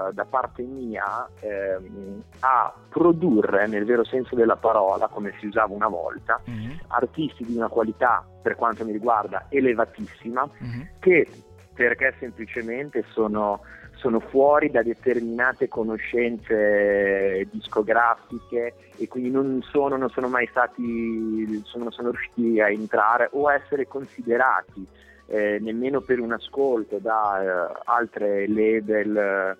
eh, 0.09 0.13
da 0.13 0.25
parte 0.25 0.63
mia 0.63 1.29
ehm, 1.39 2.23
a 2.39 2.73
produrre 2.89 3.67
nel 3.67 3.85
vero 3.85 4.03
senso 4.03 4.33
della 4.33 4.55
parola, 4.55 5.07
come 5.07 5.35
si 5.39 5.45
usava 5.45 5.73
una 5.73 5.87
volta, 5.87 6.41
mm-hmm. 6.49 6.77
artisti 6.87 7.45
di 7.45 7.55
una 7.55 7.67
qualità 7.67 8.25
per 8.41 8.55
quanto 8.55 8.83
mi 8.85 8.91
riguarda 8.91 9.45
elevatissima, 9.49 10.49
mm-hmm. 10.63 10.81
che 10.99 11.27
perché 11.75 12.15
semplicemente 12.19 13.03
sono, 13.09 13.61
sono, 13.95 14.19
fuori 14.19 14.71
da 14.71 14.81
determinate 14.81 15.67
conoscenze 15.67 17.47
discografiche 17.51 18.73
e 18.97 19.07
quindi 19.07 19.29
non 19.29 19.61
sono, 19.69 19.95
non 19.95 20.09
sono 20.09 20.29
mai 20.29 20.47
stati, 20.47 21.61
non 21.75 21.91
sono 21.91 22.09
riusciti 22.09 22.59
a 22.61 22.71
entrare 22.71 23.29
o 23.33 23.47
a 23.47 23.53
essere 23.53 23.87
considerati 23.87 25.03
eh, 25.27 25.57
nemmeno 25.59 26.01
per 26.01 26.19
un 26.19 26.31
ascolto 26.31 26.97
da 26.99 27.41
eh, 27.41 27.81
altre 27.85 28.47
label 28.47 29.57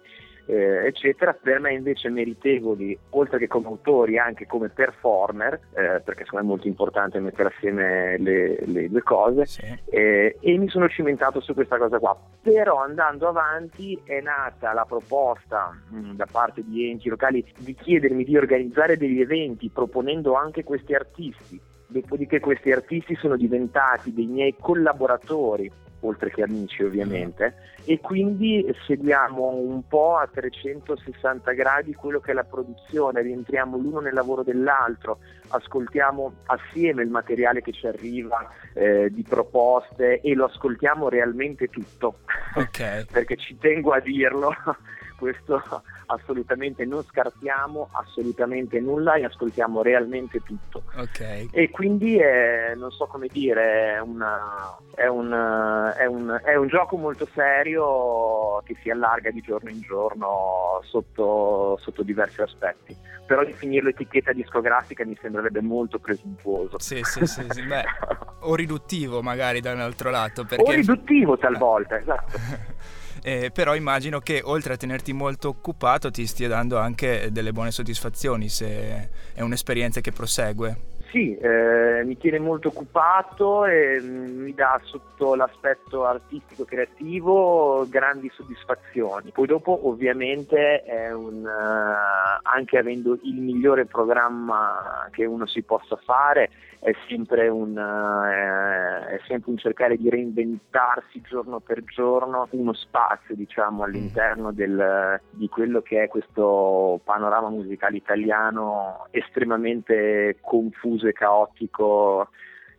eh, 0.48 0.86
eccetera, 0.86 1.34
per 1.34 1.60
me 1.60 1.74
invece 1.74 2.10
meritevoli, 2.10 2.98
oltre 3.12 3.40
che 3.40 3.48
come 3.48 3.68
autori, 3.68 4.18
anche 4.18 4.46
come 4.46 4.70
performer, 4.70 5.54
eh, 5.74 6.02
perché 6.04 6.24
secondo 6.26 6.38
me 6.38 6.42
è 6.42 6.44
molto 6.44 6.68
importante 6.68 7.20
mettere 7.20 7.54
assieme 7.56 8.18
le, 8.20 8.58
le 8.66 8.90
due 8.90 9.02
cose, 9.02 9.46
sì. 9.46 9.62
eh, 9.90 10.38
e 10.40 10.58
mi 10.58 10.70
sono 10.70 10.88
cimentato 10.88 11.40
su 11.40 11.54
questa 11.54 11.78
cosa 11.78 12.00
qua. 12.00 12.18
Però 12.42 12.82
andando 12.82 13.28
avanti 13.28 14.00
è 14.04 14.22
nata 14.22 14.74
la 14.74 14.86
proposta 14.86 15.76
mh, 15.90 15.98
mm, 15.98 16.12
da 16.14 16.28
parte 16.30 16.64
di 16.64 16.90
enti 16.90 17.10
locali 17.10 17.44
di 17.58 17.74
chiedermi 17.74 18.24
di 18.24 18.38
organizzare 18.38 18.98
degli 18.98 19.22
eventi 19.22 19.70
proponendo 19.70 20.36
anche 20.36 20.64
questi 20.64 20.94
artisti 20.94 21.60
Dopodiché 21.88 22.40
questi 22.40 22.72
artisti 22.72 23.16
sono 23.16 23.38
diventati 23.38 24.14
dei 24.14 24.26
miei 24.26 24.56
collaboratori, 24.60 25.72
oltre 26.02 26.30
che 26.30 26.44
amici 26.44 26.84
ovviamente, 26.84 27.56
e 27.86 28.00
quindi 28.00 28.66
seguiamo 28.86 29.48
un 29.48 29.88
po' 29.88 30.18
a 30.18 30.28
360 30.28 31.52
gradi 31.54 31.94
quello 31.94 32.20
che 32.20 32.32
è 32.32 32.34
la 32.34 32.44
produzione, 32.44 33.22
rientriamo 33.22 33.78
l'uno 33.78 34.00
nel 34.00 34.14
lavoro 34.14 34.44
dell'altro, 34.44 35.20
ascoltiamo 35.50 36.34
assieme 36.46 37.04
il 37.04 37.10
materiale 37.10 37.62
che 37.62 37.72
ci 37.72 37.88
arriva 37.88 38.50
eh, 38.74 39.10
di 39.12 39.24
proposte 39.24 40.22
e 40.22 40.34
lo 40.34 40.46
ascoltiamo 40.46 41.10
realmente 41.10 41.68
tutto, 41.68 42.20
okay. 42.56 43.06
perché 43.12 43.36
ci 43.38 43.58
tengo 43.58 43.92
a 43.92 44.00
dirlo 44.00 44.54
questo 45.18 45.62
assolutamente 46.08 46.86
non 46.86 47.04
scartiamo 47.04 47.90
assolutamente 47.92 48.80
nulla 48.80 49.16
e 49.16 49.26
ascoltiamo 49.26 49.82
realmente 49.82 50.42
tutto. 50.42 50.84
Okay. 50.96 51.50
E 51.52 51.70
quindi 51.70 52.18
è, 52.18 52.74
non 52.76 52.92
so 52.92 53.06
come 53.06 53.28
dire, 53.32 53.96
è, 53.96 54.00
una, 54.00 54.78
è, 54.94 55.08
un, 55.08 55.94
è, 55.98 56.06
un, 56.06 56.42
è, 56.44 56.56
un, 56.56 56.68
gioco 56.68 56.98
molto 56.98 57.28
serio 57.34 58.62
che 58.66 58.76
si 58.82 58.90
allarga 58.90 59.32
di 59.32 59.42
giorno 59.42 59.70
in 59.70 59.82
giorno 59.82 60.82
sotto, 60.84 61.78
sotto 61.82 62.04
diversi 62.04 62.42
aspetti. 62.42 62.96
Però 63.26 63.44
definirlo 63.44 63.90
etichetta 63.90 64.34
discografica 64.34 65.04
mi 65.04 65.18
sembrerebbe 65.20 65.62
molto 65.62 65.98
presuntuoso. 65.98 66.80
Sì, 66.80 67.02
sì, 67.04 67.26
sì, 67.26 67.44
sì. 67.50 67.64
Beh, 67.64 67.84
o 68.42 68.54
riduttivo 68.54 69.24
magari 69.24 69.62
da 69.62 69.74
un 69.74 69.80
altro 69.80 70.12
lato. 70.12 70.46
Perché... 70.46 70.64
O 70.64 70.72
riduttivo 70.72 71.36
talvolta, 71.36 71.98
esatto. 71.98 72.38
eh, 73.26 73.50
però 73.52 73.74
immagino 73.74 74.20
che 74.20 74.42
oltre 74.44 74.74
a 74.74 74.78
tenerti 74.78 75.12
molto 75.12 75.48
occupato 75.48 76.12
ti 76.12 76.28
stia 76.28 76.48
dando 76.48 76.78
anche 76.78 77.30
delle 77.32 77.52
buone 77.52 77.72
soddisfazioni 77.72 78.50
se 78.50 79.10
è 79.34 79.42
un'esperienza 79.42 80.00
che 80.00 80.12
prosegue. 80.12 80.94
Sì, 81.10 81.36
eh, 81.36 82.04
mi 82.04 82.18
tiene 82.18 82.38
molto 82.38 82.68
occupato 82.68 83.66
e 83.66 84.00
mi 84.00 84.54
dà 84.54 84.80
sotto 84.84 85.34
l'aspetto 85.34 86.06
artistico 86.06 86.66
creativo 86.66 87.88
grandi 87.90 88.30
soddisfazioni. 88.32 89.32
Poi 89.32 89.48
dopo 89.48 89.88
ovviamente 89.88 90.84
un, 91.14 91.46
uh, 91.46 92.40
anche 92.44 92.78
avendo 92.78 93.18
il 93.24 93.40
migliore 93.40 93.86
programma 93.86 95.08
che 95.12 95.26
uno 95.26 95.48
si 95.48 95.64
possa 95.64 95.96
fare 95.96 96.52
è 96.86 96.94
sempre 97.08 97.48
un, 97.48 97.76
uh, 97.76 99.08
è 99.08 99.20
sempre 99.28 99.50
un 99.50 99.58
cercare 99.58 99.98
di 99.98 100.08
reinventarsi 100.08 101.20
giorno 101.22 101.60
per 101.60 101.84
giorno 101.84 102.48
uno 102.52 102.74
spazio 102.74 103.34
diciamo 103.34 103.84
all'interno 103.84 104.52
del, 104.52 105.20
di 105.32 105.50
quello 105.50 105.82
che 105.82 106.04
è 106.04 106.08
questo 106.08 107.00
panorama 107.04 107.50
musicale 107.50 107.98
italiano 107.98 109.08
estremamente 109.12 110.38
confuso 110.42 110.66
confuso 110.76 111.08
e 111.08 111.14
caotico 111.14 112.30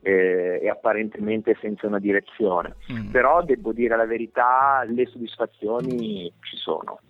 eh, 0.00 0.60
e 0.62 0.68
apparentemente 0.68 1.56
senza 1.60 1.86
una 1.86 1.98
direzione. 1.98 2.76
Mm. 2.92 3.10
Però 3.10 3.42
devo 3.42 3.72
dire 3.72 3.96
la 3.96 4.06
verità, 4.06 4.84
le 4.86 5.06
soddisfazioni 5.06 6.32
ci 6.40 6.56
sono. 6.56 7.00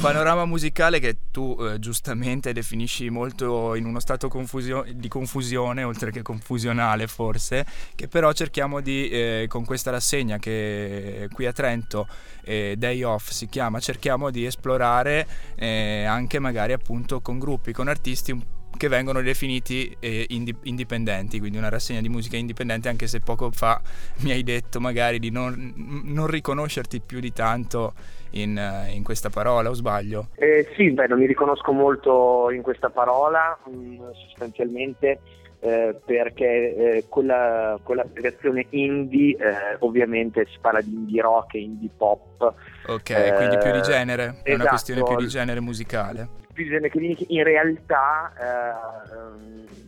Panorama 0.00 0.44
musicale 0.44 1.00
che 1.00 1.16
tu 1.30 1.56
eh, 1.60 1.78
giustamente 1.78 2.52
definisci 2.52 3.10
molto 3.10 3.74
in 3.74 3.84
uno 3.84 4.00
stato 4.00 4.28
confusio- 4.28 4.84
di 4.92 5.08
confusione, 5.08 5.82
oltre 5.82 6.10
che 6.10 6.22
confusionale 6.22 7.06
forse, 7.06 7.66
che 7.94 8.06
però 8.06 8.32
cerchiamo 8.32 8.80
di, 8.80 9.08
eh, 9.08 9.46
con 9.48 9.64
questa 9.64 9.90
rassegna 9.90 10.38
che 10.38 11.28
qui 11.32 11.46
a 11.46 11.52
Trento, 11.52 12.06
eh, 12.44 12.76
Day 12.78 13.02
Off 13.02 13.30
si 13.30 13.48
chiama, 13.48 13.80
cerchiamo 13.80 14.30
di 14.30 14.44
esplorare 14.44 15.26
eh, 15.56 16.04
anche 16.04 16.38
magari 16.38 16.72
appunto 16.72 17.20
con 17.20 17.38
gruppi, 17.38 17.72
con 17.72 17.88
artisti 17.88 18.30
un 18.32 18.42
che 18.76 18.88
vengono 18.88 19.20
definiti 19.22 19.96
eh, 19.98 20.26
indipendenti, 20.28 21.38
quindi 21.38 21.58
una 21.58 21.68
rassegna 21.68 22.00
di 22.00 22.08
musica 22.08 22.36
indipendente, 22.36 22.88
anche 22.88 23.06
se 23.06 23.20
poco 23.20 23.50
fa 23.50 23.80
mi 24.22 24.30
hai 24.30 24.42
detto 24.42 24.80
magari 24.80 25.18
di 25.18 25.30
non, 25.30 25.72
non 26.04 26.26
riconoscerti 26.26 27.00
più 27.00 27.20
di 27.20 27.32
tanto 27.32 27.94
in, 28.30 28.56
eh, 28.56 28.92
in 28.92 29.02
questa 29.02 29.30
parola, 29.30 29.70
o 29.70 29.74
sbaglio? 29.74 30.28
Eh, 30.34 30.68
sì, 30.76 30.90
beh, 30.90 31.06
non 31.06 31.18
mi 31.18 31.26
riconosco 31.26 31.72
molto 31.72 32.50
in 32.50 32.62
questa 32.62 32.90
parola, 32.90 33.58
mh, 33.64 33.70
mm, 33.70 34.10
sostanzialmente 34.28 35.20
eh, 35.60 35.96
perché 36.04 36.44
eh, 36.76 37.04
con, 37.08 37.26
la, 37.26 37.78
con 37.82 37.96
l'aggregazione 37.96 38.66
indie 38.70 39.36
eh, 39.36 39.76
ovviamente 39.80 40.46
si 40.46 40.56
parla 40.60 40.80
di 40.80 40.92
indie 40.92 41.20
rock 41.20 41.54
e 41.54 41.60
indie 41.60 41.90
pop. 41.96 42.54
Ok, 42.86 43.34
quindi 43.34 43.58
più 43.58 43.72
di 43.72 43.80
genere, 43.82 44.22
esatto, 44.22 44.44
è 44.44 44.54
una 44.54 44.64
esatto. 44.64 44.68
questione 44.68 45.02
più 45.02 45.16
di 45.16 45.26
genere 45.26 45.60
musicale. 45.60 46.28
Genere 46.64 46.90
cliniche, 46.90 47.24
in 47.28 47.44
realtà 47.44 48.32
eh, 48.40 49.86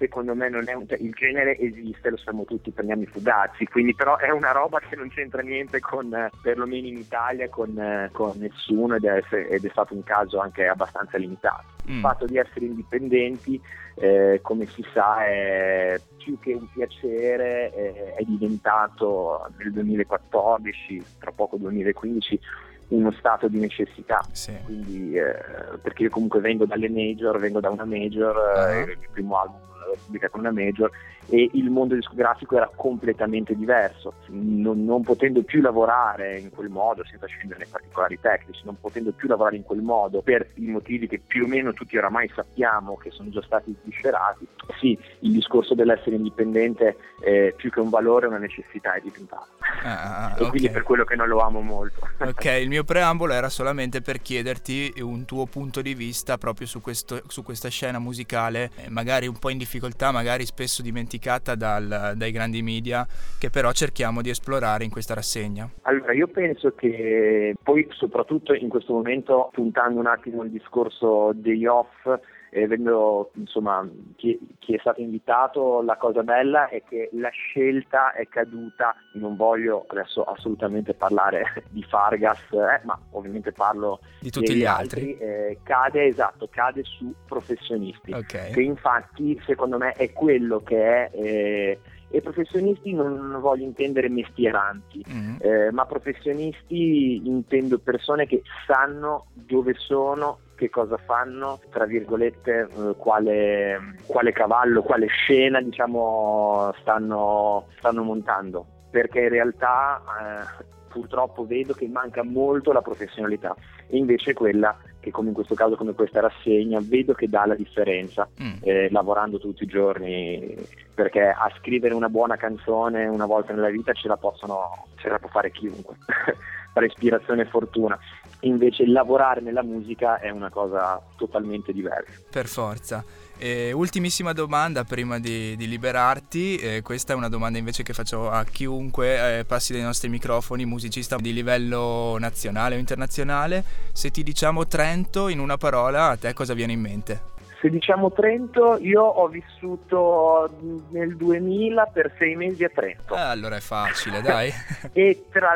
secondo 0.00 0.34
me 0.34 0.48
non 0.48 0.66
è 0.66 0.72
un, 0.72 0.88
cioè, 0.88 0.98
il 0.98 1.12
genere 1.12 1.58
esiste, 1.58 2.08
lo 2.08 2.16
sappiamo 2.16 2.44
tutti, 2.46 2.70
prendiamo 2.70 3.02
i 3.02 3.06
fugazzi, 3.06 3.66
quindi 3.66 3.94
però 3.94 4.16
è 4.16 4.30
una 4.30 4.50
roba 4.50 4.80
che 4.80 4.96
non 4.96 5.10
c'entra 5.10 5.42
niente 5.42 5.78
con, 5.80 6.30
perlomeno 6.40 6.86
in 6.86 6.96
Italia, 6.96 7.50
con, 7.50 8.08
con 8.10 8.32
nessuno 8.38 8.94
ed 8.94 9.04
è, 9.04 9.22
ed 9.30 9.62
è, 9.62 9.68
stato 9.68 9.92
un 9.92 10.02
caso 10.02 10.40
anche 10.40 10.66
abbastanza 10.66 11.18
limitato. 11.18 11.64
Mm. 11.90 11.94
Il 11.94 12.00
fatto 12.00 12.24
di 12.24 12.38
essere 12.38 12.64
indipendenti, 12.64 13.60
eh, 13.96 14.38
come 14.42 14.64
si 14.64 14.82
sa, 14.94 15.26
è 15.26 16.00
più 16.16 16.38
che 16.38 16.54
un 16.54 16.66
piacere, 16.72 17.70
è, 17.70 18.14
è 18.14 18.24
diventato 18.24 19.50
nel 19.58 19.70
2014, 19.70 21.04
tra 21.18 21.30
poco 21.30 21.58
2015, 21.58 22.40
uno 22.90 23.10
stato 23.12 23.48
di 23.48 23.58
necessità. 23.58 24.24
Sì. 24.32 24.54
Quindi, 24.64 25.14
eh, 25.16 25.34
perché 25.82 26.04
io 26.04 26.10
comunque 26.10 26.40
vengo 26.40 26.64
dalle 26.66 26.88
major, 26.88 27.38
vengo 27.38 27.60
da 27.60 27.70
una 27.70 27.84
major, 27.84 28.36
uh-huh. 28.36 28.90
il 28.90 29.08
primo 29.12 29.38
album 29.40 29.69
pubblica 30.04 30.28
con 30.28 30.40
una 30.40 30.50
major 30.50 30.90
e 31.28 31.50
il 31.52 31.70
mondo 31.70 31.94
discografico 31.94 32.56
era 32.56 32.70
completamente 32.74 33.54
diverso, 33.54 34.14
non, 34.28 34.84
non, 34.84 35.02
potendo 35.02 35.42
più 35.42 35.60
lavorare 35.60 36.38
in 36.38 36.50
quel 36.50 36.68
modo, 36.68 37.04
senza 37.04 37.26
scendere 37.26 37.60
nei 37.60 37.68
particolari 37.70 38.18
tecnici, 38.20 38.62
non 38.64 38.76
potendo 38.80 39.12
più 39.12 39.28
lavorare 39.28 39.56
in 39.56 39.62
quel 39.62 39.80
modo 39.80 40.22
per 40.22 40.50
i 40.54 40.66
motivi 40.66 41.06
che 41.06 41.20
più 41.24 41.44
o 41.44 41.46
meno 41.46 41.72
tutti 41.72 41.96
oramai 41.96 42.30
sappiamo 42.34 42.96
che 42.96 43.10
sono 43.10 43.30
già 43.30 43.42
stati 43.42 43.74
sviscerati, 43.82 44.46
sì, 44.80 44.98
il 45.20 45.32
discorso 45.32 45.74
dell'essere 45.74 46.16
indipendente 46.16 46.96
è 47.20 47.52
più 47.56 47.70
che 47.70 47.80
un 47.80 47.90
valore 47.90 48.26
è 48.26 48.28
una 48.28 48.38
necessità 48.38 48.94
è 48.94 49.00
diventato. 49.00 49.48
Ah, 49.82 50.30
e 50.30 50.34
okay. 50.34 50.48
quindi 50.48 50.70
per 50.70 50.82
quello 50.82 51.04
che 51.04 51.16
non 51.16 51.28
lo 51.28 51.40
amo 51.40 51.60
molto. 51.60 52.08
Ok, 52.18 52.44
il 52.60 52.68
mio 52.68 52.84
preambolo 52.84 53.32
era 53.32 53.48
solamente 53.48 54.00
per 54.00 54.20
chiederti 54.20 54.94
un 55.00 55.24
tuo 55.24 55.46
punto 55.46 55.80
di 55.80 55.94
vista 55.94 56.38
proprio 56.38 56.66
su, 56.66 56.80
questo, 56.80 57.22
su 57.28 57.42
questa 57.42 57.68
scena 57.68 57.98
musicale, 57.98 58.70
eh, 58.76 58.90
magari 58.90 59.26
un 59.26 59.38
po' 59.38 59.50
in 59.50 59.58
difficoltà, 59.58 59.79
magari 60.12 60.44
spesso 60.44 60.82
dimenticata 60.82 61.54
dal, 61.54 62.12
dai 62.16 62.30
grandi 62.30 62.62
media 62.62 63.06
che 63.38 63.50
però 63.50 63.72
cerchiamo 63.72 64.22
di 64.22 64.30
esplorare 64.30 64.84
in 64.84 64.90
questa 64.90 65.14
rassegna? 65.14 65.68
Allora 65.82 66.12
io 66.12 66.28
penso 66.28 66.74
che 66.74 67.54
poi 67.62 67.86
soprattutto 67.90 68.54
in 68.54 68.68
questo 68.68 68.92
momento 68.92 69.50
puntando 69.52 69.98
un 70.00 70.06
attimo 70.06 70.42
il 70.42 70.50
discorso 70.50 71.32
degli 71.34 71.66
off 71.66 72.06
e 72.50 72.66
vedendo 72.66 73.30
insomma 73.34 73.88
chi, 74.16 74.38
chi, 74.58 74.74
è 74.74 74.78
stato 74.78 75.00
invitato, 75.00 75.82
la 75.82 75.96
cosa 75.96 76.22
bella 76.22 76.68
è 76.68 76.82
che 76.82 77.08
la 77.12 77.28
scelta 77.30 78.12
è 78.12 78.26
caduta, 78.28 78.94
non 79.14 79.36
voglio 79.36 79.84
adesso 79.88 80.24
assolutamente 80.24 80.94
parlare 80.94 81.64
di 81.70 81.82
Fargas, 81.84 82.40
eh, 82.50 82.80
ma 82.84 82.98
ovviamente 83.12 83.52
parlo 83.52 84.00
di 84.20 84.30
tutti 84.30 84.54
gli 84.54 84.64
altri, 84.64 85.12
altri 85.12 85.18
eh, 85.18 85.58
cade 85.62 86.04
esatto, 86.06 86.48
cade 86.50 86.82
su 86.82 87.14
professionisti, 87.24 88.12
okay. 88.12 88.52
che 88.52 88.62
infatti 88.62 89.40
secondo 89.46 89.78
me 89.78 89.92
è 89.92 90.12
quello 90.12 90.60
che 90.60 91.06
è... 91.06 91.10
Eh, 91.12 91.80
e 92.12 92.20
professionisti 92.22 92.92
non 92.92 93.38
voglio 93.40 93.64
intendere 93.64 94.08
mestieranti, 94.08 95.04
mm-hmm. 95.08 95.36
eh, 95.38 95.70
ma 95.70 95.86
professionisti 95.86 97.22
intendo 97.24 97.78
persone 97.78 98.26
che 98.26 98.42
sanno 98.66 99.26
dove 99.32 99.74
sono, 99.76 100.40
che 100.60 100.68
cosa 100.68 100.98
fanno, 100.98 101.58
tra 101.70 101.86
virgolette, 101.86 102.68
eh, 102.68 102.94
quale, 102.98 103.96
quale, 104.06 104.32
cavallo, 104.32 104.82
quale 104.82 105.06
scena 105.06 105.58
diciamo, 105.62 106.70
stanno, 106.80 107.66
stanno 107.78 108.02
montando. 108.02 108.66
Perché 108.90 109.20
in 109.20 109.28
realtà 109.30 110.02
eh, 110.20 110.64
purtroppo 110.88 111.46
vedo 111.46 111.72
che 111.72 111.88
manca 111.88 112.22
molto 112.22 112.72
la 112.72 112.82
professionalità 112.82 113.56
e 113.86 113.96
invece 113.96 114.34
quella 114.34 114.76
che 114.98 115.10
come 115.10 115.28
in 115.28 115.34
questo 115.34 115.54
caso 115.54 115.76
come 115.76 115.94
questa 115.94 116.20
rassegna 116.20 116.78
vedo 116.82 117.14
che 117.14 117.28
dà 117.28 117.46
la 117.46 117.54
differenza 117.54 118.28
mm. 118.42 118.56
eh, 118.60 118.90
lavorando 118.90 119.38
tutti 119.38 119.62
i 119.62 119.68
giorni 119.68 120.54
perché 120.92 121.22
a 121.22 121.50
scrivere 121.58 121.94
una 121.94 122.08
buona 122.08 122.36
canzone 122.36 123.06
una 123.06 123.24
volta 123.24 123.54
nella 123.54 123.70
vita 123.70 123.92
ce 123.92 124.08
la 124.08 124.16
possono 124.16 124.88
ce 124.96 125.08
la 125.08 125.18
può 125.20 125.28
fare 125.28 125.52
chiunque 125.52 125.94
fare 126.74 126.86
ispirazione 126.86 127.42
e 127.42 127.46
fortuna 127.46 127.98
invece 128.40 128.86
lavorare 128.86 129.40
nella 129.40 129.62
musica 129.62 130.18
è 130.18 130.30
una 130.30 130.50
cosa 130.50 131.00
totalmente 131.16 131.72
diversa. 131.72 132.12
Per 132.30 132.46
forza. 132.46 133.04
E 133.42 133.72
ultimissima 133.72 134.34
domanda 134.34 134.84
prima 134.84 135.18
di, 135.18 135.56
di 135.56 135.66
liberarti, 135.66 136.56
eh, 136.56 136.82
questa 136.82 137.14
è 137.14 137.16
una 137.16 137.30
domanda 137.30 137.56
invece 137.56 137.82
che 137.82 137.94
faccio 137.94 138.28
a 138.28 138.44
chiunque 138.44 139.38
eh, 139.38 139.44
passi 139.46 139.72
dai 139.72 139.80
nostri 139.80 140.10
microfoni, 140.10 140.66
musicista 140.66 141.16
di 141.16 141.32
livello 141.32 142.18
nazionale 142.18 142.76
o 142.76 142.78
internazionale, 142.78 143.64
se 143.92 144.10
ti 144.10 144.22
diciamo 144.22 144.66
Trento 144.66 145.28
in 145.28 145.38
una 145.38 145.56
parola, 145.56 146.08
a 146.08 146.16
te 146.18 146.34
cosa 146.34 146.52
viene 146.52 146.72
in 146.72 146.80
mente? 146.80 147.20
Se 147.62 147.70
diciamo 147.70 148.12
Trento, 148.12 148.76
io 148.76 149.02
ho 149.02 149.26
vissuto 149.28 150.86
nel 150.90 151.16
2000 151.16 151.86
per 151.86 152.14
sei 152.18 152.36
mesi 152.36 152.64
a 152.64 152.68
Trento. 152.68 153.14
Ah, 153.14 153.30
allora 153.30 153.56
è 153.56 153.60
facile, 153.60 154.20
dai. 154.20 154.50
e 154.92 155.24
tra 155.30 155.54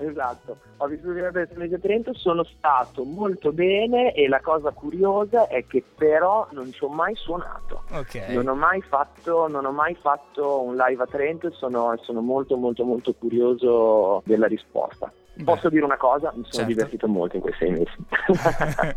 Esatto, 0.00 0.56
ho 0.78 0.86
vissuto 0.86 1.10
in 1.10 1.18
Università 1.18 1.60
di 1.60 1.78
Trento, 1.78 2.14
sono 2.14 2.42
stato 2.42 3.04
molto 3.04 3.52
bene 3.52 4.14
e 4.14 4.28
la 4.28 4.40
cosa 4.40 4.70
curiosa 4.70 5.46
è 5.46 5.66
che 5.66 5.84
però 5.94 6.48
non 6.52 6.72
ci 6.72 6.82
ho 6.82 6.88
mai 6.88 7.14
suonato. 7.16 7.82
Okay. 7.90 8.34
Non, 8.34 8.48
ho 8.48 8.54
mai 8.54 8.80
fatto, 8.80 9.46
non 9.46 9.66
ho 9.66 9.72
mai 9.72 9.94
fatto 9.94 10.62
un 10.62 10.74
live 10.74 11.02
a 11.02 11.06
Trento 11.06 11.48
e 11.48 11.50
sono, 11.50 11.94
sono 12.00 12.22
molto 12.22 12.56
molto 12.56 12.84
molto 12.84 13.12
curioso 13.12 14.22
della 14.24 14.46
risposta. 14.46 15.12
Beh. 15.34 15.44
Posso 15.44 15.68
dire 15.68 15.84
una 15.84 15.98
cosa? 15.98 16.28
Mi 16.34 16.44
sono 16.48 16.50
certo. 16.50 16.68
divertito 16.68 17.06
molto 17.06 17.36
in 17.36 17.42
quei 17.42 17.54
sei 17.58 17.70
mesi. 17.70 18.96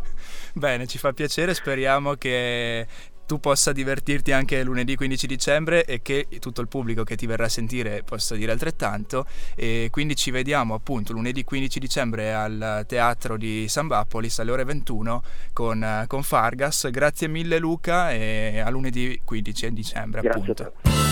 Bene, 0.54 0.86
ci 0.86 0.96
fa 0.96 1.12
piacere, 1.12 1.52
speriamo 1.52 2.14
che 2.14 2.86
tu 3.26 3.40
possa 3.40 3.72
divertirti 3.72 4.32
anche 4.32 4.62
lunedì 4.62 4.96
15 4.96 5.26
dicembre 5.26 5.84
e 5.84 6.02
che 6.02 6.26
tutto 6.40 6.60
il 6.60 6.68
pubblico 6.68 7.04
che 7.04 7.16
ti 7.16 7.26
verrà 7.26 7.46
a 7.46 7.48
sentire 7.48 8.02
possa 8.02 8.34
dire 8.34 8.52
altrettanto. 8.52 9.26
E 9.54 9.88
quindi 9.90 10.16
ci 10.16 10.30
vediamo 10.30 10.74
appunto 10.74 11.12
lunedì 11.12 11.44
15 11.44 11.78
dicembre 11.78 12.34
al 12.34 12.84
teatro 12.86 13.36
di 13.36 13.66
San 13.68 13.86
Bappolis 13.86 14.38
alle 14.38 14.50
ore 14.50 14.64
21 14.64 15.22
con, 15.52 16.04
con 16.06 16.22
Fargas. 16.22 16.90
Grazie 16.90 17.28
mille 17.28 17.58
Luca 17.58 18.12
e 18.12 18.60
a 18.60 18.70
lunedì 18.70 19.20
15 19.24 19.72
dicembre 19.72 20.20
grazie 20.20 20.52
appunto 20.52 21.03